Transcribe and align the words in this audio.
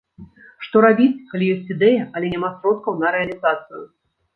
Што 0.67 0.81
рабіць, 0.85 1.21
калі 1.35 1.51
ёсць 1.57 1.71
ідэя, 1.77 2.09
але 2.17 2.35
няма 2.35 2.53
сродкаў 2.59 2.93
на 3.07 3.17
рэалізацыю? 3.19 3.89